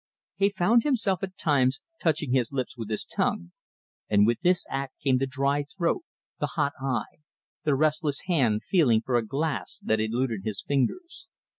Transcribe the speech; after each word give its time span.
He 0.35 0.49
found 0.49 0.81
himself 0.81 1.21
at 1.21 1.37
times 1.37 1.79
touching 2.01 2.31
his 2.31 2.51
lips 2.51 2.75
with 2.75 2.89
his 2.89 3.05
tongue, 3.05 3.51
and 4.09 4.25
with 4.25 4.39
this 4.41 4.65
act 4.67 4.99
came 5.03 5.19
the 5.19 5.27
dry 5.27 5.63
throat, 5.77 6.01
the 6.39 6.47
hot 6.57 6.73
eye, 6.81 7.21
the 7.65 7.75
restless 7.75 8.21
hand 8.25 8.63
feeling 8.63 9.03
for 9.05 9.13
a 9.15 9.23
glass 9.27 9.79
that 9.83 9.99
eluded 9.99 10.41
his 10.43 10.63
fingers. 10.63 11.27